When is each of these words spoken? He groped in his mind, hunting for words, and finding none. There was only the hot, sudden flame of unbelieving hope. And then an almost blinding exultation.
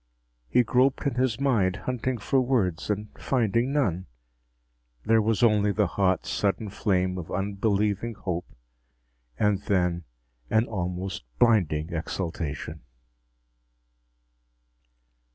He 0.49 0.63
groped 0.63 1.05
in 1.05 1.13
his 1.13 1.39
mind, 1.39 1.75
hunting 1.85 2.17
for 2.17 2.41
words, 2.41 2.89
and 2.89 3.09
finding 3.19 3.71
none. 3.71 4.07
There 5.05 5.21
was 5.21 5.43
only 5.43 5.71
the 5.71 5.85
hot, 5.85 6.25
sudden 6.25 6.71
flame 6.71 7.19
of 7.19 7.29
unbelieving 7.31 8.15
hope. 8.15 8.47
And 9.37 9.61
then 9.61 10.05
an 10.49 10.65
almost 10.65 11.21
blinding 11.37 11.93
exultation. 11.93 12.81